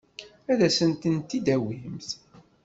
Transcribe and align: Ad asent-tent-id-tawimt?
Ad 0.51 0.59
asent-tent-id-tawimt? 0.67 2.09